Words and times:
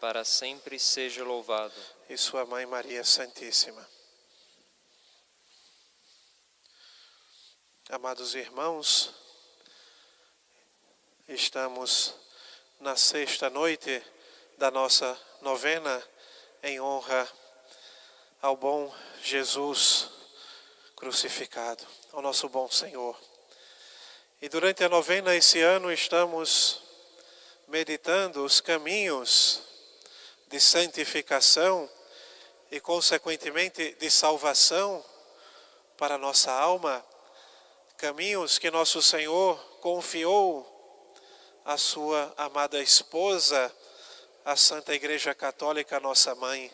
Para 0.00 0.24
sempre 0.24 0.78
seja 0.78 1.22
louvado. 1.22 1.74
E 2.08 2.16
sua 2.16 2.46
Mãe 2.46 2.64
Maria 2.64 3.04
Santíssima. 3.04 3.86
Amados 7.90 8.34
irmãos, 8.34 9.12
estamos 11.28 12.14
na 12.80 12.96
sexta 12.96 13.50
noite 13.50 14.02
da 14.56 14.70
nossa 14.70 15.20
novena 15.42 16.02
em 16.62 16.80
honra 16.80 17.30
ao 18.40 18.56
bom 18.56 18.94
Jesus 19.22 20.08
crucificado, 20.96 21.86
ao 22.12 22.22
nosso 22.22 22.48
bom 22.48 22.70
Senhor. 22.70 23.20
E 24.40 24.48
durante 24.48 24.82
a 24.82 24.88
novena 24.88 25.34
esse 25.34 25.60
ano 25.60 25.92
estamos 25.92 26.80
meditando 27.68 28.42
os 28.44 28.60
caminhos 28.62 29.68
de 30.50 30.60
santificação 30.60 31.88
e, 32.72 32.80
consequentemente, 32.80 33.94
de 33.94 34.10
salvação 34.10 35.04
para 35.96 36.18
nossa 36.18 36.50
alma, 36.50 37.04
caminhos 37.96 38.58
que 38.58 38.70
nosso 38.70 39.00
Senhor 39.00 39.56
confiou 39.80 40.66
à 41.64 41.76
sua 41.76 42.34
amada 42.36 42.82
esposa, 42.82 43.72
a 44.44 44.56
Santa 44.56 44.92
Igreja 44.92 45.32
Católica, 45.34 46.00
nossa 46.00 46.34
mãe. 46.34 46.72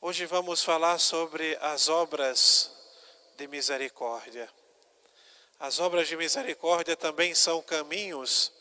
Hoje 0.00 0.26
vamos 0.26 0.62
falar 0.62 0.98
sobre 1.00 1.58
as 1.60 1.88
obras 1.88 2.70
de 3.36 3.48
misericórdia. 3.48 4.48
As 5.58 5.80
obras 5.80 6.06
de 6.06 6.16
misericórdia 6.16 6.96
também 6.96 7.34
são 7.34 7.60
caminhos 7.60 8.52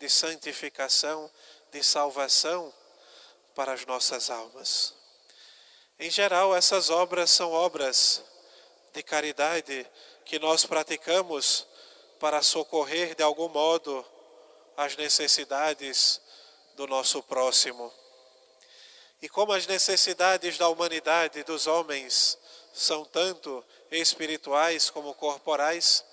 de 0.00 0.08
santificação, 0.08 1.30
de 1.70 1.82
salvação 1.82 2.72
para 3.54 3.72
as 3.72 3.84
nossas 3.86 4.30
almas. 4.30 4.94
Em 5.98 6.10
geral, 6.10 6.54
essas 6.54 6.90
obras 6.90 7.30
são 7.30 7.52
obras 7.52 8.22
de 8.92 9.02
caridade 9.02 9.86
que 10.24 10.38
nós 10.38 10.64
praticamos 10.64 11.66
para 12.20 12.42
socorrer 12.42 13.14
de 13.14 13.22
algum 13.22 13.48
modo 13.48 14.04
as 14.76 14.96
necessidades 14.96 16.20
do 16.76 16.86
nosso 16.86 17.22
próximo. 17.22 17.92
E 19.20 19.28
como 19.28 19.52
as 19.52 19.66
necessidades 19.66 20.56
da 20.56 20.68
humanidade, 20.68 21.42
dos 21.42 21.66
homens, 21.66 22.38
são 22.72 23.04
tanto 23.04 23.64
espirituais 23.90 24.88
como 24.90 25.14
corporais, 25.14 26.04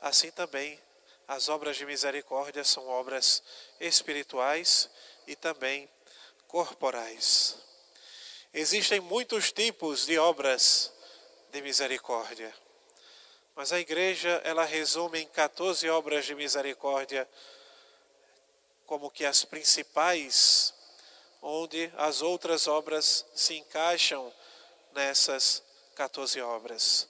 assim 0.00 0.30
também 0.30 0.80
as 1.28 1.50
obras 1.50 1.76
de 1.76 1.84
misericórdia 1.84 2.64
são 2.64 2.88
obras 2.88 3.42
espirituais 3.78 4.88
e 5.26 5.36
também 5.36 5.86
corporais. 6.46 7.58
Existem 8.52 8.98
muitos 8.98 9.52
tipos 9.52 10.06
de 10.06 10.18
obras 10.18 10.90
de 11.52 11.60
misericórdia, 11.60 12.52
mas 13.54 13.74
a 13.74 13.78
igreja 13.78 14.40
ela 14.42 14.64
resume 14.64 15.20
em 15.20 15.26
14 15.26 15.86
obras 15.90 16.24
de 16.24 16.34
misericórdia 16.34 17.28
como 18.86 19.10
que 19.10 19.26
as 19.26 19.44
principais, 19.44 20.72
onde 21.42 21.92
as 21.98 22.22
outras 22.22 22.66
obras 22.66 23.26
se 23.34 23.54
encaixam 23.54 24.32
nessas 24.92 25.62
14 25.94 26.40
obras. 26.40 27.06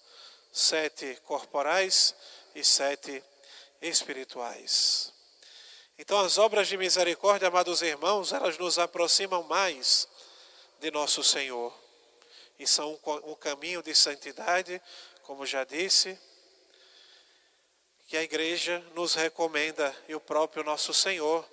Sete 0.52 1.20
corporais 1.24 2.16
e 2.52 2.64
sete 2.64 3.22
espirituais. 3.80 5.12
Então, 5.98 6.20
as 6.20 6.38
obras 6.38 6.68
de 6.68 6.76
misericórdia, 6.76 7.48
amados 7.48 7.82
irmãos, 7.82 8.32
elas 8.32 8.56
nos 8.56 8.78
aproximam 8.78 9.42
mais 9.42 10.06
de 10.78 10.90
nosso 10.90 11.24
Senhor 11.24 11.74
e 12.58 12.66
são 12.66 12.98
um 13.24 13.34
caminho 13.34 13.82
de 13.82 13.94
santidade, 13.94 14.80
como 15.22 15.44
já 15.44 15.64
disse, 15.64 16.18
que 18.06 18.16
a 18.16 18.22
igreja 18.22 18.78
nos 18.94 19.14
recomenda 19.14 19.94
e 20.08 20.14
o 20.14 20.20
próprio 20.20 20.64
nosso 20.64 20.94
Senhor 20.94 21.44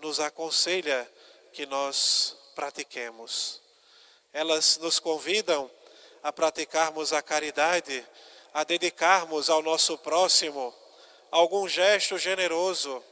nos 0.00 0.20
aconselha 0.20 1.10
que 1.52 1.64
nós 1.64 2.36
pratiquemos. 2.54 3.62
Elas 4.32 4.76
nos 4.78 4.98
convidam 4.98 5.70
a 6.22 6.32
praticarmos 6.32 7.12
a 7.12 7.22
caridade, 7.22 8.06
a 8.52 8.64
dedicarmos 8.64 9.48
ao 9.48 9.62
nosso 9.62 9.96
próximo 9.98 10.74
algum 11.34 11.68
gesto 11.68 12.16
generoso, 12.16 13.02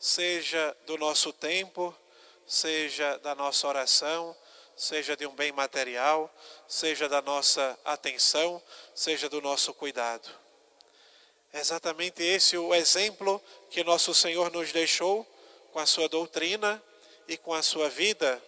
seja 0.00 0.76
do 0.84 0.98
nosso 0.98 1.32
tempo, 1.32 1.96
seja 2.44 3.16
da 3.18 3.36
nossa 3.36 3.68
oração, 3.68 4.36
seja 4.76 5.16
de 5.16 5.24
um 5.28 5.32
bem 5.32 5.52
material, 5.52 6.28
seja 6.66 7.08
da 7.08 7.22
nossa 7.22 7.78
atenção, 7.84 8.60
seja 8.92 9.28
do 9.28 9.40
nosso 9.40 9.72
cuidado. 9.72 10.28
É 11.52 11.60
exatamente 11.60 12.20
esse 12.20 12.58
o 12.58 12.74
exemplo 12.74 13.40
que 13.70 13.84
nosso 13.84 14.12
Senhor 14.12 14.50
nos 14.50 14.72
deixou 14.72 15.24
com 15.70 15.78
a 15.78 15.86
sua 15.86 16.08
doutrina 16.08 16.82
e 17.28 17.36
com 17.36 17.54
a 17.54 17.62
sua 17.62 17.88
vida. 17.88 18.42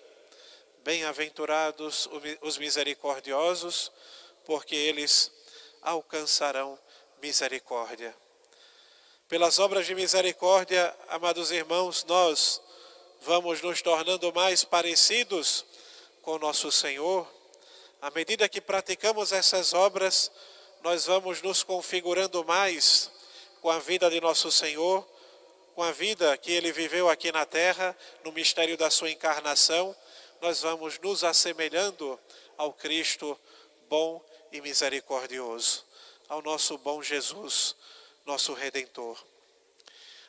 Bem-aventurados 0.82 2.08
os 2.40 2.58
misericordiosos, 2.58 3.92
porque 4.44 4.74
eles 4.74 5.30
alcançarão 5.82 6.76
misericórdia. 7.22 8.23
Pelas 9.26 9.58
obras 9.58 9.86
de 9.86 9.94
misericórdia, 9.94 10.94
amados 11.08 11.50
irmãos, 11.50 12.04
nós 12.04 12.60
vamos 13.22 13.62
nos 13.62 13.80
tornando 13.80 14.30
mais 14.34 14.64
parecidos 14.64 15.64
com 16.20 16.38
nosso 16.38 16.70
Senhor. 16.70 17.26
À 18.02 18.10
medida 18.10 18.46
que 18.50 18.60
praticamos 18.60 19.32
essas 19.32 19.72
obras, 19.72 20.30
nós 20.82 21.06
vamos 21.06 21.40
nos 21.40 21.62
configurando 21.62 22.44
mais 22.44 23.10
com 23.62 23.70
a 23.70 23.78
vida 23.78 24.10
de 24.10 24.20
nosso 24.20 24.52
Senhor, 24.52 25.02
com 25.74 25.82
a 25.82 25.90
vida 25.90 26.36
que 26.36 26.52
ele 26.52 26.70
viveu 26.70 27.08
aqui 27.08 27.32
na 27.32 27.46
terra, 27.46 27.96
no 28.22 28.30
mistério 28.30 28.76
da 28.76 28.90
sua 28.90 29.10
encarnação, 29.10 29.96
nós 30.42 30.60
vamos 30.60 30.98
nos 30.98 31.24
assemelhando 31.24 32.20
ao 32.58 32.74
Cristo 32.74 33.40
bom 33.88 34.22
e 34.52 34.60
misericordioso, 34.60 35.82
ao 36.28 36.42
nosso 36.42 36.76
bom 36.76 37.02
Jesus 37.02 37.74
nosso 38.24 38.54
Redentor. 38.54 39.22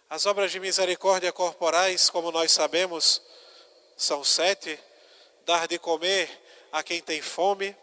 As 0.09 0.25
obras 0.25 0.51
de 0.51 0.59
misericórdia 0.59 1.31
corporais, 1.31 2.09
como 2.09 2.31
nós 2.31 2.51
sabemos, 2.51 3.21
são 3.95 4.23
sete: 4.23 4.77
dar 5.45 5.67
de 5.67 5.79
comer 5.79 6.29
a 6.71 6.83
quem 6.83 7.01
tem 7.01 7.21
fome, 7.21 7.75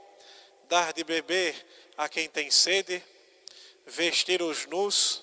dar 0.69 0.93
de 0.93 1.03
beber 1.03 1.67
a 1.97 2.09
quem 2.09 2.29
tem 2.29 2.51
sede, 2.51 3.03
vestir 3.87 4.43
os 4.43 4.67
nus, 4.67 5.23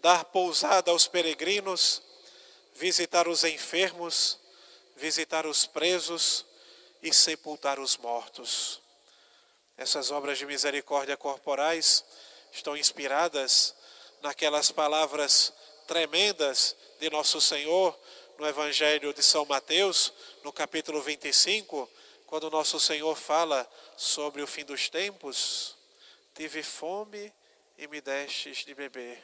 dar 0.00 0.24
pousada 0.24 0.90
aos 0.90 1.06
peregrinos, 1.06 2.02
visitar 2.74 3.28
os 3.28 3.44
enfermos, 3.44 4.38
visitar 4.96 5.46
os 5.46 5.66
presos 5.66 6.44
e 7.02 7.12
sepultar 7.12 7.78
os 7.78 7.96
mortos. 7.96 8.82
Essas 9.76 10.10
obras 10.10 10.38
de 10.38 10.46
misericórdia 10.46 11.16
corporais 11.16 12.04
estão 12.50 12.76
inspiradas 12.76 13.74
naquelas 14.26 14.72
palavras 14.72 15.54
tremendas 15.86 16.76
de 16.98 17.08
nosso 17.10 17.40
Senhor 17.40 17.96
no 18.36 18.44
Evangelho 18.44 19.14
de 19.14 19.22
São 19.22 19.44
Mateus, 19.44 20.12
no 20.42 20.52
capítulo 20.52 21.00
25, 21.00 21.88
quando 22.26 22.50
nosso 22.50 22.80
Senhor 22.80 23.16
fala 23.16 23.68
sobre 23.96 24.42
o 24.42 24.46
fim 24.46 24.64
dos 24.64 24.88
tempos. 24.88 25.76
Tive 26.34 26.60
fome 26.64 27.32
e 27.78 27.86
me 27.86 28.00
destes 28.00 28.64
de 28.64 28.74
beber. 28.74 29.22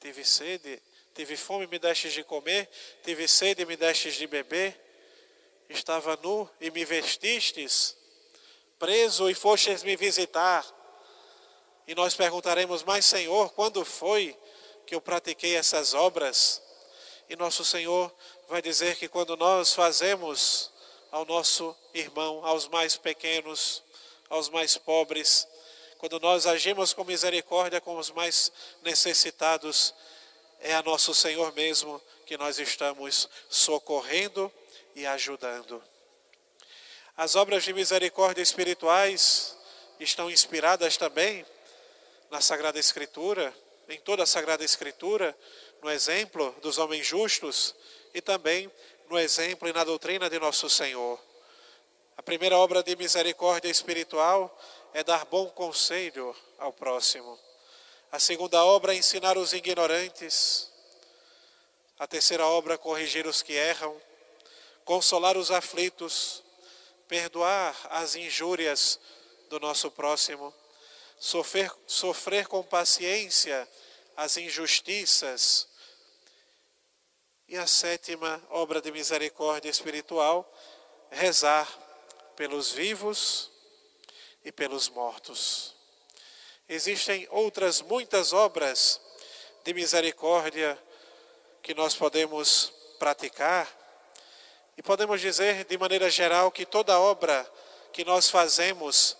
Tive 0.00 0.24
sede, 0.24 0.82
tive 1.14 1.36
fome 1.36 1.66
e 1.66 1.68
me 1.68 1.78
destes 1.78 2.12
de 2.12 2.24
comer. 2.24 2.68
Tive 3.04 3.28
sede 3.28 3.62
e 3.62 3.66
me 3.66 3.76
destes 3.76 4.16
de 4.16 4.26
beber. 4.26 4.76
Estava 5.68 6.16
nu 6.16 6.50
e 6.60 6.72
me 6.72 6.84
vestistes. 6.84 7.96
Preso 8.80 9.30
e 9.30 9.34
fostes 9.34 9.84
me 9.84 9.96
visitar 9.96 10.66
e 11.88 11.94
nós 11.94 12.14
perguntaremos, 12.14 12.82
mas 12.82 13.06
Senhor, 13.06 13.50
quando 13.54 13.82
foi 13.82 14.36
que 14.86 14.94
eu 14.94 15.00
pratiquei 15.00 15.56
essas 15.56 15.94
obras? 15.94 16.60
E 17.30 17.34
nosso 17.34 17.64
Senhor 17.64 18.14
vai 18.46 18.60
dizer 18.60 18.96
que 18.96 19.08
quando 19.08 19.34
nós 19.38 19.72
fazemos 19.72 20.70
ao 21.10 21.24
nosso 21.24 21.74
irmão, 21.94 22.44
aos 22.44 22.68
mais 22.68 22.98
pequenos, 22.98 23.82
aos 24.28 24.50
mais 24.50 24.76
pobres. 24.76 25.48
Quando 25.96 26.20
nós 26.20 26.46
agimos 26.46 26.92
com 26.92 27.04
misericórdia 27.04 27.80
com 27.80 27.96
os 27.96 28.10
mais 28.10 28.52
necessitados, 28.82 29.94
é 30.60 30.74
a 30.74 30.82
nosso 30.82 31.14
Senhor 31.14 31.54
mesmo 31.54 32.02
que 32.26 32.36
nós 32.36 32.58
estamos 32.58 33.26
socorrendo 33.48 34.52
e 34.94 35.06
ajudando. 35.06 35.82
As 37.16 37.34
obras 37.34 37.64
de 37.64 37.72
misericórdia 37.72 38.42
espirituais 38.42 39.56
estão 39.98 40.30
inspiradas 40.30 40.98
também 40.98 41.46
na 42.30 42.40
Sagrada 42.40 42.78
Escritura, 42.78 43.54
em 43.88 43.98
toda 44.00 44.22
a 44.22 44.26
Sagrada 44.26 44.64
Escritura, 44.64 45.36
no 45.82 45.90
exemplo 45.90 46.54
dos 46.60 46.78
homens 46.78 47.06
justos 47.06 47.74
e 48.12 48.20
também 48.20 48.70
no 49.08 49.18
exemplo 49.18 49.68
e 49.68 49.72
na 49.72 49.84
doutrina 49.84 50.28
de 50.28 50.38
nosso 50.38 50.68
Senhor. 50.68 51.18
A 52.16 52.22
primeira 52.22 52.58
obra 52.58 52.82
de 52.82 52.94
misericórdia 52.96 53.70
espiritual 53.70 54.56
é 54.92 55.02
dar 55.02 55.24
bom 55.24 55.48
conselho 55.50 56.34
ao 56.58 56.72
próximo. 56.72 57.38
A 58.10 58.18
segunda 58.18 58.64
obra 58.64 58.94
é 58.94 58.96
ensinar 58.96 59.38
os 59.38 59.52
ignorantes. 59.52 60.70
A 61.98 62.06
terceira 62.06 62.46
obra 62.46 62.74
é 62.74 62.78
corrigir 62.78 63.26
os 63.26 63.42
que 63.42 63.52
erram, 63.52 63.96
consolar 64.84 65.36
os 65.36 65.50
aflitos, 65.50 66.42
perdoar 67.06 67.74
as 67.90 68.14
injúrias 68.14 68.98
do 69.48 69.58
nosso 69.60 69.90
próximo, 69.90 70.52
sofrer, 71.18 71.70
sofrer 71.86 72.46
com 72.46 72.62
paciência 72.62 73.68
as 74.16 74.36
injustiças 74.36 75.68
e 77.46 77.56
a 77.56 77.66
sétima 77.66 78.42
obra 78.50 78.80
de 78.80 78.90
misericórdia 78.90 79.70
espiritual, 79.70 80.52
rezar 81.10 81.66
pelos 82.36 82.70
vivos 82.72 83.50
e 84.44 84.52
pelos 84.52 84.88
mortos. 84.88 85.74
Existem 86.68 87.26
outras 87.30 87.80
muitas 87.80 88.32
obras 88.32 89.00
de 89.64 89.72
misericórdia 89.72 90.78
que 91.62 91.74
nós 91.74 91.94
podemos 91.94 92.72
praticar 92.98 93.66
e 94.76 94.82
podemos 94.82 95.20
dizer 95.20 95.64
de 95.64 95.78
maneira 95.78 96.10
geral 96.10 96.50
que 96.50 96.66
toda 96.66 97.00
obra 97.00 97.50
que 97.92 98.04
nós 98.04 98.28
fazemos 98.28 99.16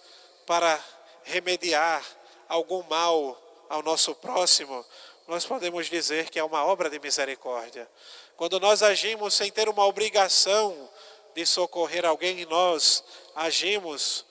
para 0.47 0.83
remediar 1.29 2.05
algum 2.49 2.83
mal 2.85 3.41
ao 3.69 3.83
nosso 3.83 4.15
próximo, 4.15 4.85
nós 5.27 5.45
podemos 5.45 5.87
dizer 5.87 6.31
que 6.31 6.39
é 6.39 6.45
uma 6.45 6.65
obra 6.65 6.89
de 6.89 6.99
misericórdia. 6.99 7.89
Quando 8.37 8.59
nós 8.59 8.83
agimos 8.83 9.35
sem 9.35 9.53
ter 9.53 9.69
uma 9.69 9.85
obrigação 9.85 10.89
de 11.35 11.45
socorrer 11.45 12.07
alguém, 12.07 12.47
nós 12.47 13.05
agimos 13.35 14.25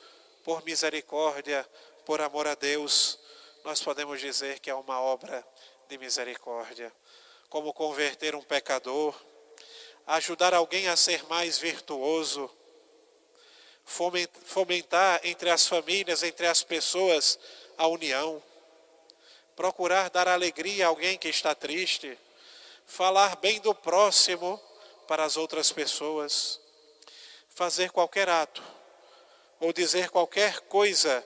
por 0.44 0.64
misericórdia, 0.66 1.68
por 2.06 2.20
amor 2.20 2.48
a 2.48 2.56
Deus, 2.56 3.20
nós 3.64 3.82
podemos 3.82 4.20
dizer 4.20 4.60
que 4.60 4.70
é 4.70 4.76
uma 4.76 5.00
obra 5.00 5.46
de 5.88 5.98
misericórdia. 5.98 6.92
Como 7.50 7.74
converter 7.74 8.34
um 8.34 8.42
pecador, 8.42 9.14
ajudar 10.08 10.54
alguém 10.54 10.88
a 10.88 10.96
ser 10.96 11.24
mais 11.28 11.60
virtuoso, 11.60 12.50
fomentar 13.88 15.22
entre 15.24 15.50
as 15.50 15.66
famílias, 15.66 16.22
entre 16.22 16.45
as 16.45 16.62
pessoas, 16.62 17.39
a 17.78 17.88
união 17.88 18.44
procurar 19.57 20.12
dar 20.12 20.28
alegria 20.28 20.86
a 20.86 20.89
alguém 20.89 21.18
que 21.18 21.28
está 21.28 21.56
triste, 21.56 22.18
falar 22.86 23.36
bem 23.38 23.60
do 23.60 23.74
próximo 23.74 24.62
para 25.07 25.25
as 25.25 25.36
outras 25.36 25.72
pessoas, 25.72 26.62
fazer 27.50 27.89
qualquer 27.89 28.30
ato 28.30 28.62
ou 29.60 29.74
dizer 29.74 30.12
qualquer 30.12 30.60
coisa 30.62 31.25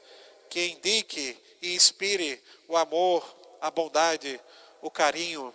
que 0.50 0.66
indique 0.68 1.38
e 1.62 1.76
inspire 1.76 2.42
o 2.70 2.78
amor, 2.78 3.22
a 3.60 3.70
bondade, 3.70 4.40
o 4.82 4.90
carinho. 4.90 5.54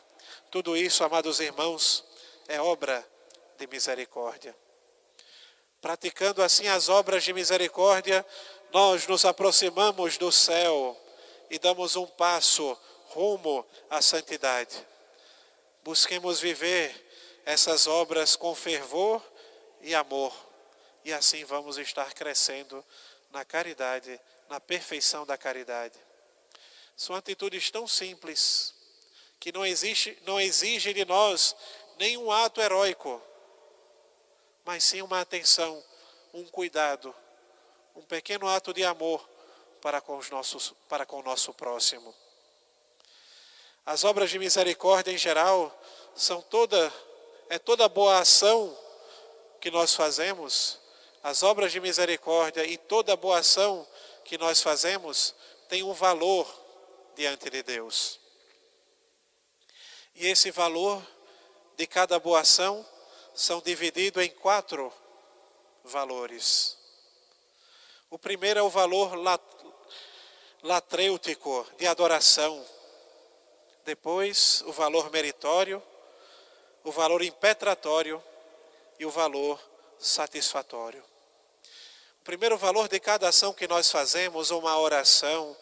Tudo 0.51 0.77
isso, 0.77 1.03
amados 1.03 1.41
irmãos, 1.41 2.05
é 2.47 2.61
obra 2.61 3.05
de 3.57 3.67
misericórdia. 3.67 4.55
Praticando 5.87 6.43
assim 6.43 6.67
as 6.67 6.89
obras 6.89 7.23
de 7.23 7.33
misericórdia, 7.33 8.27
nós 8.73 9.07
nos 9.07 9.25
aproximamos 9.25 10.19
do 10.19 10.33
céu 10.33 11.01
e 11.49 11.61
damos 11.61 11.95
um 11.95 12.05
passo 12.05 12.77
rumo 13.11 13.65
à 13.89 14.03
santidade. 14.03 14.85
Busquemos 15.85 16.41
viver 16.41 16.93
essas 17.45 17.87
obras 17.87 18.35
com 18.35 18.53
fervor 18.53 19.23
e 19.81 19.95
amor, 19.95 20.35
e 21.05 21.13
assim 21.13 21.45
vamos 21.45 21.79
estar 21.79 22.13
crescendo 22.15 22.85
na 23.31 23.45
caridade, 23.45 24.21
na 24.49 24.59
perfeição 24.59 25.25
da 25.25 25.39
caridade. 25.39 25.97
São 26.97 27.15
atitudes 27.15 27.71
tão 27.71 27.87
simples 27.87 28.75
que 29.39 29.53
não 29.53 29.65
existe, 29.65 30.19
não 30.27 30.41
exige 30.41 30.93
de 30.93 31.05
nós 31.05 31.55
nenhum 31.97 32.29
ato 32.29 32.61
heróico, 32.61 33.23
mas 34.67 34.83
sim 34.83 35.01
uma 35.01 35.21
atenção, 35.21 35.83
um 36.35 36.45
cuidado, 36.45 37.15
um 37.95 38.03
pequeno 38.03 38.49
ato 38.49 38.75
de 38.75 38.85
amor 38.85 39.27
para 39.81 40.01
com, 40.01 40.19
os 40.19 40.29
nossos, 40.29 40.75
para 40.89 41.07
com 41.07 41.21
o 41.21 41.23
nosso 41.23 41.55
próximo. 41.55 42.13
As 43.87 44.03
obras 44.03 44.29
de 44.29 44.41
misericórdia 44.41 45.13
em 45.13 45.17
geral 45.17 45.73
são 46.17 46.43
toda 46.43 46.93
é 47.49 47.61
toda 47.61 47.89
boa 47.89 48.19
ação 48.19 48.77
que 49.61 49.71
nós 49.71 49.95
fazemos. 49.95 50.81
As 51.23 51.45
obras 51.45 51.71
de 51.71 51.79
misericórdia 51.79 52.65
e 52.65 52.77
toda 52.77 53.15
boa 53.15 53.39
ação 53.39 53.87
que 54.25 54.37
nós 54.37 54.61
fazemos 54.61 55.33
tem 55.69 55.85
um 55.85 55.93
valor 55.93 56.45
diante 57.15 57.49
de 57.49 57.63
Deus. 57.63 58.19
E 60.17 60.27
esse 60.27 60.51
valor 60.51 61.01
de 61.77 61.87
cada 61.87 62.19
boa 62.19 62.41
ação 62.41 62.85
são 63.37 63.61
divididos 63.61 64.25
em 64.25 64.31
quatro 64.31 64.91
valores. 65.85 66.79
O 68.09 68.19
primeiro 68.19 68.59
é 68.59 68.63
o 68.63 68.71
valor 68.71 69.13
latrêutico 70.63 71.67
de 71.77 71.87
adoração. 71.87 72.65
Depois, 73.85 74.63
o 74.67 74.73
valor 74.73 75.11
meritório, 75.11 75.83
o 76.83 76.91
valor 76.91 77.23
impetratório 77.23 78.23
e 78.99 79.05
o 79.05 79.11
valor 79.11 79.61
satisfatório. 79.99 81.05
O 82.21 82.25
primeiro 82.25 82.57
valor 82.57 82.89
de 82.89 82.99
cada 82.99 83.29
ação 83.29 83.53
que 83.53 83.69
nós 83.69 83.91
fazemos, 83.91 84.51
uma 84.51 84.79
oração, 84.79 85.55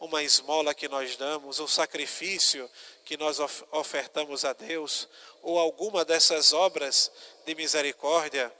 uma 0.00 0.22
esmola 0.22 0.74
que 0.74 0.88
nós 0.88 1.16
damos, 1.16 1.60
um 1.60 1.66
sacrifício 1.66 2.70
que 3.04 3.16
nós 3.16 3.38
ofertamos 3.72 4.44
a 4.44 4.52
Deus, 4.52 5.08
ou 5.42 5.58
alguma 5.58 6.04
dessas 6.04 6.52
obras 6.52 7.10
de 7.46 7.54
misericórdia, 7.54 8.52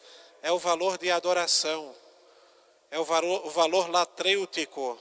é 0.43 0.51
o 0.51 0.59
valor 0.59 0.99
de 0.99 1.11
adoração, 1.11 1.95
é 2.91 2.99
o 2.99 3.05
valor, 3.05 3.47
o 3.47 3.51
valor 3.51 3.91
latrêutico 3.91 4.99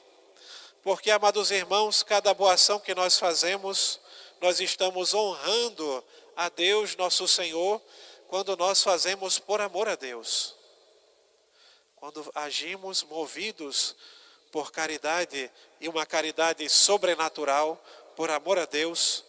porque, 0.87 1.11
amados 1.11 1.51
irmãos, 1.51 2.01
cada 2.01 2.33
boa 2.33 2.53
ação 2.53 2.79
que 2.79 2.95
nós 2.95 3.19
fazemos, 3.19 3.99
nós 4.39 4.61
estamos 4.61 5.13
honrando 5.13 6.01
a 6.33 6.47
Deus, 6.47 6.95
nosso 6.95 7.27
Senhor, 7.27 7.81
quando 8.29 8.55
nós 8.55 8.81
fazemos 8.81 9.37
por 9.37 9.59
amor 9.59 9.89
a 9.89 9.95
Deus. 9.95 10.55
Quando 11.93 12.31
agimos 12.33 13.03
movidos 13.03 13.97
por 14.51 14.71
caridade 14.71 15.51
e 15.79 15.87
uma 15.87 16.05
caridade 16.05 16.67
sobrenatural, 16.69 17.81
por 18.15 18.29
amor 18.31 18.57
a 18.57 18.65
Deus, 18.65 19.23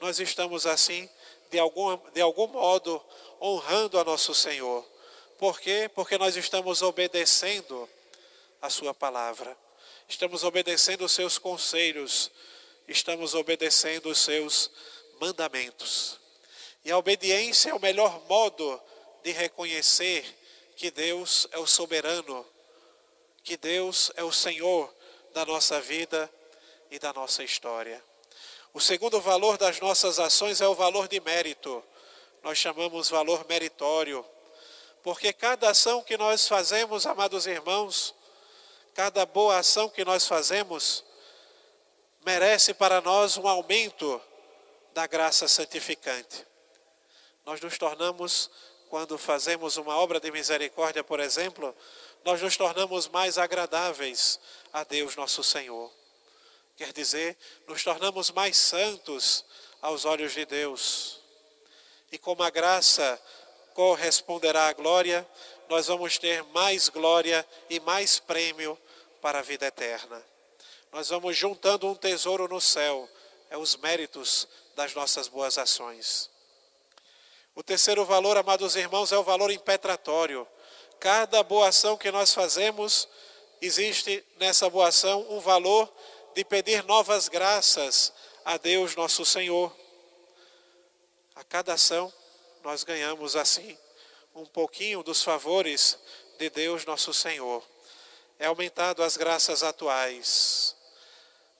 nós 0.00 0.18
estamos 0.18 0.66
assim, 0.66 1.08
de 1.50 1.58
algum, 1.58 1.96
de 2.12 2.20
algum 2.20 2.48
modo, 2.48 3.02
honrando 3.40 3.98
a 3.98 4.04
nosso 4.04 4.34
Senhor. 4.34 4.84
Por 5.38 5.60
quê? 5.60 5.90
Porque 5.94 6.18
nós 6.18 6.36
estamos 6.36 6.82
obedecendo 6.82 7.88
a 8.60 8.70
Sua 8.70 8.94
palavra 8.94 9.56
estamos 10.12 10.44
obedecendo 10.44 11.06
os 11.06 11.12
seus 11.12 11.38
conselhos, 11.38 12.30
estamos 12.86 13.34
obedecendo 13.34 14.10
os 14.10 14.18
seus 14.18 14.70
mandamentos. 15.18 16.20
E 16.84 16.90
a 16.90 16.98
obediência 16.98 17.70
é 17.70 17.74
o 17.74 17.80
melhor 17.80 18.22
modo 18.28 18.80
de 19.22 19.30
reconhecer 19.30 20.24
que 20.76 20.90
Deus 20.90 21.46
é 21.52 21.58
o 21.58 21.66
soberano, 21.66 22.44
que 23.42 23.56
Deus 23.56 24.10
é 24.16 24.22
o 24.22 24.32
Senhor 24.32 24.92
da 25.32 25.44
nossa 25.44 25.80
vida 25.80 26.30
e 26.90 26.98
da 26.98 27.12
nossa 27.12 27.42
história. 27.42 28.02
O 28.72 28.80
segundo 28.80 29.20
valor 29.20 29.58
das 29.58 29.80
nossas 29.80 30.18
ações 30.18 30.60
é 30.60 30.66
o 30.66 30.74
valor 30.74 31.08
de 31.08 31.20
mérito. 31.20 31.82
Nós 32.42 32.58
chamamos 32.58 33.08
valor 33.08 33.46
meritório, 33.48 34.24
porque 35.02 35.32
cada 35.32 35.70
ação 35.70 36.02
que 36.02 36.16
nós 36.16 36.48
fazemos, 36.48 37.06
amados 37.06 37.46
irmãos, 37.46 38.14
Cada 38.94 39.24
boa 39.24 39.56
ação 39.56 39.88
que 39.88 40.04
nós 40.04 40.26
fazemos 40.26 41.02
merece 42.26 42.74
para 42.74 43.00
nós 43.00 43.38
um 43.38 43.48
aumento 43.48 44.20
da 44.92 45.06
graça 45.06 45.48
santificante. 45.48 46.46
Nós 47.46 47.58
nos 47.62 47.78
tornamos 47.78 48.50
quando 48.90 49.16
fazemos 49.16 49.78
uma 49.78 49.96
obra 49.96 50.20
de 50.20 50.30
misericórdia, 50.30 51.02
por 51.02 51.20
exemplo, 51.20 51.74
nós 52.24 52.40
nos 52.40 52.56
tornamos 52.56 53.08
mais 53.08 53.38
agradáveis 53.38 54.38
a 54.72 54.84
Deus 54.84 55.16
nosso 55.16 55.42
Senhor. 55.42 55.92
Quer 56.76 56.92
dizer, 56.92 57.36
nos 57.66 57.82
tornamos 57.84 58.30
mais 58.30 58.56
santos 58.56 59.44
aos 59.80 60.04
olhos 60.04 60.32
de 60.32 60.44
Deus. 60.44 61.20
E 62.10 62.18
como 62.18 62.42
a 62.42 62.50
graça 62.50 63.20
corresponderá 63.74 64.68
à 64.68 64.72
glória, 64.72 65.28
nós 65.68 65.86
vamos 65.86 66.18
ter 66.18 66.42
mais 66.44 66.88
glória 66.88 67.46
e 67.70 67.80
mais 67.80 68.18
prêmio 68.18 68.78
para 69.20 69.38
a 69.38 69.42
vida 69.42 69.66
eterna. 69.66 70.22
Nós 70.92 71.08
vamos 71.08 71.36
juntando 71.36 71.86
um 71.86 71.94
tesouro 71.94 72.46
no 72.48 72.60
céu, 72.60 73.08
é 73.48 73.56
os 73.56 73.76
méritos 73.76 74.46
das 74.76 74.94
nossas 74.94 75.28
boas 75.28 75.56
ações. 75.56 76.30
O 77.54 77.62
terceiro 77.62 78.04
valor, 78.04 78.36
amados 78.36 78.76
irmãos, 78.76 79.12
é 79.12 79.18
o 79.18 79.22
valor 79.22 79.50
impetratório. 79.50 80.46
Cada 81.02 81.42
boa 81.42 81.66
ação 81.66 81.96
que 81.96 82.12
nós 82.12 82.32
fazemos, 82.32 83.08
existe 83.60 84.24
nessa 84.36 84.70
boa 84.70 84.86
ação 84.86 85.26
um 85.30 85.40
valor 85.40 85.92
de 86.32 86.44
pedir 86.44 86.84
novas 86.84 87.26
graças 87.26 88.12
a 88.44 88.56
Deus 88.56 88.94
nosso 88.94 89.26
Senhor. 89.26 89.76
A 91.34 91.42
cada 91.42 91.74
ação, 91.74 92.12
nós 92.62 92.84
ganhamos 92.84 93.34
assim 93.34 93.76
um 94.32 94.46
pouquinho 94.46 95.02
dos 95.02 95.24
favores 95.24 95.98
de 96.38 96.48
Deus 96.50 96.84
nosso 96.84 97.12
Senhor. 97.12 97.66
É 98.38 98.46
aumentado 98.46 99.02
as 99.02 99.16
graças 99.16 99.64
atuais. 99.64 100.76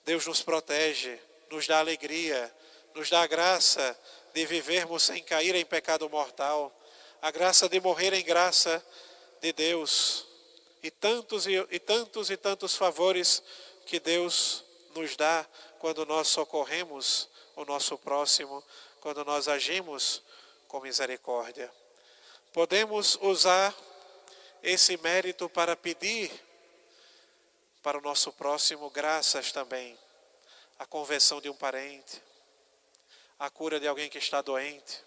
Deus 0.05 0.25
nos 0.25 0.41
protege, 0.41 1.19
nos 1.51 1.67
dá 1.67 1.79
alegria, 1.79 2.49
nos 2.95 3.09
dá 3.09 3.23
a 3.23 3.27
graça 3.27 3.99
de 4.33 4.45
vivermos 4.45 5.03
sem 5.03 5.21
cair 5.21 5.53
em 5.53 5.65
pecado 5.65 6.09
mortal, 6.09 6.73
a 7.21 7.29
graça 7.29 7.67
de 7.67 7.81
morrer 7.81 8.13
em 8.13 8.23
graça 8.23 8.81
de 9.43 9.51
Deus, 9.51 10.25
e 10.81 10.89
tantos 10.89 11.45
e, 11.47 11.55
e 11.69 11.77
tantos 11.77 12.29
e 12.29 12.37
tantos 12.37 12.77
favores 12.77 13.43
que 13.85 13.99
Deus 13.99 14.63
nos 14.95 15.17
dá 15.17 15.45
quando 15.79 16.05
nós 16.05 16.29
socorremos 16.29 17.27
o 17.53 17.65
nosso 17.65 17.97
próximo, 17.97 18.63
quando 19.01 19.25
nós 19.25 19.49
agimos 19.49 20.23
com 20.65 20.79
misericórdia. 20.79 21.69
Podemos 22.53 23.19
usar 23.21 23.75
esse 24.63 24.95
mérito 24.95 25.49
para 25.49 25.75
pedir 25.75 26.31
para 27.81 27.97
o 27.97 28.01
nosso 28.01 28.31
próximo 28.31 28.89
graças 28.91 29.51
também, 29.51 29.99
a 30.79 30.85
conversão 30.85 31.41
de 31.41 31.49
um 31.49 31.55
parente, 31.55 32.23
a 33.37 33.49
cura 33.49 33.77
de 33.77 33.89
alguém 33.89 34.09
que 34.09 34.19
está 34.19 34.41
doente. 34.41 35.03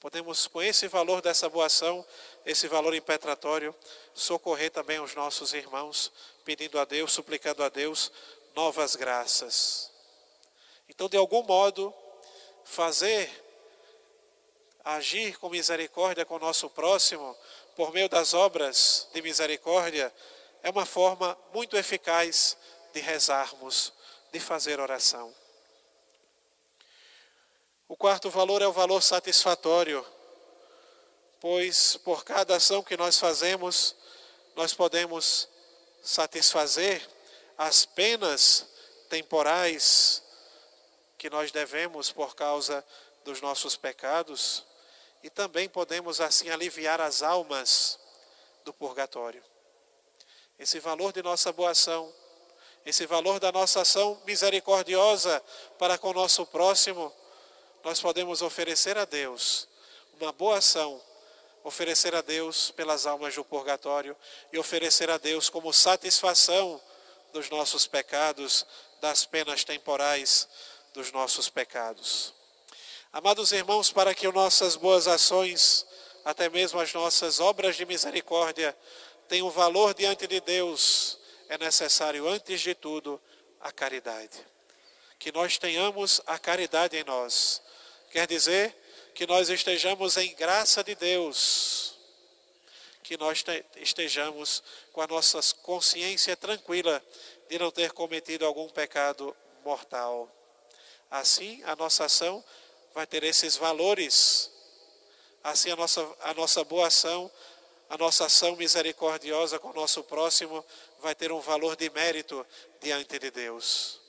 Podemos, 0.00 0.46
com 0.46 0.62
esse 0.62 0.88
valor 0.88 1.20
dessa 1.20 1.46
boa 1.46 1.66
ação, 1.66 2.02
esse 2.46 2.66
valor 2.66 2.94
impetratório, 2.94 3.74
socorrer 4.14 4.70
também 4.70 4.98
os 4.98 5.14
nossos 5.14 5.52
irmãos, 5.52 6.10
pedindo 6.42 6.80
a 6.80 6.86
Deus, 6.86 7.12
suplicando 7.12 7.62
a 7.62 7.68
Deus 7.68 8.10
novas 8.56 8.96
graças. 8.96 9.90
Então, 10.88 11.06
de 11.06 11.18
algum 11.18 11.42
modo, 11.42 11.94
fazer, 12.64 13.30
agir 14.82 15.38
com 15.38 15.50
misericórdia 15.50 16.24
com 16.24 16.36
o 16.36 16.40
nosso 16.40 16.70
próximo, 16.70 17.36
por 17.76 17.92
meio 17.92 18.08
das 18.08 18.32
obras 18.32 19.06
de 19.12 19.20
misericórdia, 19.20 20.10
é 20.62 20.70
uma 20.70 20.86
forma 20.86 21.36
muito 21.52 21.76
eficaz 21.76 22.56
de 22.94 23.00
rezarmos, 23.00 23.92
de 24.32 24.40
fazer 24.40 24.80
oração. 24.80 25.34
O 27.90 27.96
quarto 27.96 28.30
valor 28.30 28.62
é 28.62 28.68
o 28.68 28.72
valor 28.72 29.02
satisfatório, 29.02 30.06
pois 31.40 31.96
por 31.96 32.24
cada 32.24 32.54
ação 32.54 32.84
que 32.84 32.96
nós 32.96 33.18
fazemos, 33.18 33.96
nós 34.54 34.72
podemos 34.72 35.48
satisfazer 36.00 37.04
as 37.58 37.84
penas 37.84 38.64
temporais 39.08 40.22
que 41.18 41.28
nós 41.28 41.50
devemos 41.50 42.12
por 42.12 42.36
causa 42.36 42.86
dos 43.24 43.40
nossos 43.40 43.76
pecados 43.76 44.64
e 45.20 45.28
também 45.28 45.68
podemos 45.68 46.20
assim 46.20 46.48
aliviar 46.48 47.00
as 47.00 47.24
almas 47.24 47.98
do 48.64 48.72
purgatório. 48.72 49.42
Esse 50.56 50.78
valor 50.78 51.12
de 51.12 51.24
nossa 51.24 51.52
boa 51.52 51.70
ação, 51.72 52.14
esse 52.86 53.04
valor 53.04 53.40
da 53.40 53.50
nossa 53.50 53.80
ação 53.80 54.22
misericordiosa 54.24 55.42
para 55.76 55.98
com 55.98 56.10
o 56.10 56.14
nosso 56.14 56.46
próximo, 56.46 57.12
nós 57.84 58.00
podemos 58.00 58.42
oferecer 58.42 58.98
a 58.98 59.04
Deus 59.04 59.68
uma 60.20 60.32
boa 60.32 60.58
ação, 60.58 61.00
oferecer 61.64 62.14
a 62.14 62.20
Deus 62.20 62.70
pelas 62.70 63.06
almas 63.06 63.34
do 63.34 63.44
purgatório 63.44 64.14
e 64.52 64.58
oferecer 64.58 65.10
a 65.10 65.16
Deus 65.16 65.48
como 65.48 65.72
satisfação 65.72 66.80
dos 67.32 67.48
nossos 67.48 67.86
pecados, 67.86 68.66
das 69.00 69.24
penas 69.24 69.64
temporais 69.64 70.46
dos 70.92 71.10
nossos 71.10 71.48
pecados. 71.48 72.34
Amados 73.12 73.50
irmãos, 73.52 73.90
para 73.90 74.14
que 74.14 74.30
nossas 74.30 74.76
boas 74.76 75.08
ações, 75.08 75.86
até 76.24 76.48
mesmo 76.50 76.78
as 76.80 76.92
nossas 76.92 77.40
obras 77.40 77.76
de 77.76 77.86
misericórdia, 77.86 78.76
tenham 79.26 79.48
valor 79.50 79.94
diante 79.94 80.26
de 80.26 80.40
Deus, 80.40 81.18
é 81.48 81.56
necessário, 81.56 82.28
antes 82.28 82.60
de 82.60 82.74
tudo, 82.74 83.20
a 83.60 83.72
caridade. 83.72 84.38
Que 85.18 85.32
nós 85.32 85.56
tenhamos 85.56 86.20
a 86.26 86.38
caridade 86.38 86.96
em 86.96 87.04
nós 87.04 87.62
Quer 88.10 88.26
dizer 88.26 88.76
que 89.14 89.24
nós 89.24 89.48
estejamos 89.48 90.16
em 90.16 90.34
graça 90.34 90.82
de 90.82 90.96
Deus, 90.96 91.96
que 93.04 93.16
nós 93.16 93.44
estejamos 93.76 94.62
com 94.92 95.00
a 95.00 95.06
nossa 95.06 95.40
consciência 95.62 96.36
tranquila 96.36 97.02
de 97.48 97.58
não 97.58 97.70
ter 97.70 97.92
cometido 97.92 98.44
algum 98.44 98.68
pecado 98.68 99.36
mortal. 99.64 100.28
Assim, 101.08 101.62
a 101.64 101.76
nossa 101.76 102.04
ação 102.04 102.44
vai 102.92 103.06
ter 103.06 103.22
esses 103.22 103.56
valores. 103.56 104.50
Assim, 105.42 105.70
a 105.70 105.76
nossa, 105.76 106.16
a 106.20 106.34
nossa 106.34 106.64
boa 106.64 106.88
ação, 106.88 107.30
a 107.88 107.96
nossa 107.96 108.26
ação 108.26 108.56
misericordiosa 108.56 109.58
com 109.60 109.70
o 109.70 109.74
nosso 109.74 110.02
próximo 110.02 110.64
vai 110.98 111.14
ter 111.14 111.30
um 111.30 111.40
valor 111.40 111.76
de 111.76 111.88
mérito 111.90 112.44
diante 112.80 113.20
de 113.20 113.30
Deus. 113.30 114.00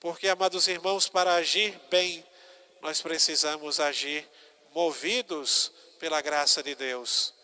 Porque, 0.00 0.28
amados 0.28 0.66
irmãos, 0.66 1.08
para 1.08 1.34
agir 1.34 1.78
bem 1.90 2.24
nós 2.80 3.00
precisamos 3.00 3.80
agir 3.80 4.28
movidos 4.74 5.72
pela 5.98 6.20
graça 6.20 6.62
de 6.62 6.74
Deus. 6.74 7.34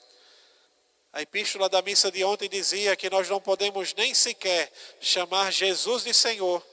A 1.13 1.23
epístola 1.23 1.69
da 1.69 1.81
missa 1.81 2.11
de 2.11 2.25
ontem 2.25 2.49
dizia 2.49 2.97
que 2.97 3.09
nós 3.09 3.29
não 3.29 3.41
podemos 3.41 3.95
nem 3.95 4.15
sequer 4.15 4.73
chamar 5.01 5.53
Jesus 5.53 6.05
de 6.05 6.13
Senhor 6.13 6.65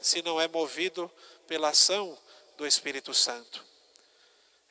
se 0.00 0.22
não 0.22 0.40
é 0.40 0.48
movido 0.48 1.10
pela 1.46 1.68
ação 1.68 2.16
do 2.56 2.66
Espírito 2.66 3.12
Santo. 3.12 3.64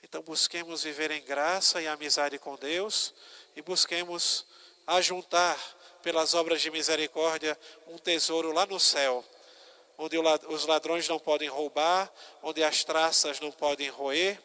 Então 0.03 0.21
busquemos 0.23 0.83
viver 0.83 1.11
em 1.11 1.21
graça 1.21 1.81
e 1.81 1.87
amizade 1.87 2.39
com 2.39 2.55
Deus 2.55 3.13
e 3.55 3.61
busquemos 3.61 4.45
ajuntar 4.87 5.59
pelas 6.01 6.33
obras 6.33 6.61
de 6.61 6.71
misericórdia 6.71 7.59
um 7.87 7.97
tesouro 7.97 8.51
lá 8.51 8.65
no 8.65 8.79
céu 8.79 9.23
onde 9.99 10.17
os 10.17 10.65
ladrões 10.65 11.09
não 11.09 11.19
podem 11.19 11.49
roubar, 11.49 12.09
onde 12.41 12.63
as 12.63 12.85
traças 12.85 13.41
não 13.41 13.51
podem 13.51 13.89
roer, 13.89 14.41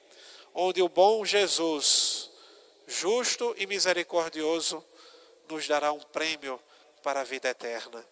onde 0.52 0.82
o 0.82 0.88
bom 0.88 1.24
Jesus, 1.24 2.28
justo 2.88 3.54
e 3.56 3.64
misericordioso, 3.64 4.84
nos 5.48 5.68
dará 5.68 5.92
um 5.92 6.00
prêmio 6.00 6.60
para 7.04 7.20
a 7.20 7.24
vida 7.24 7.48
eterna. 7.48 8.04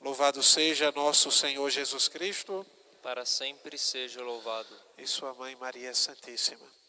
Louvado 0.00 0.42
seja 0.42 0.90
nosso 0.90 1.30
Senhor 1.30 1.70
Jesus 1.70 2.08
Cristo. 2.08 2.66
Para 3.00 3.24
sempre 3.24 3.78
seja 3.78 4.20
louvado. 4.20 4.76
E 4.98 5.06
sua 5.06 5.32
mãe 5.32 5.54
Maria 5.54 5.94
Santíssima. 5.94 6.83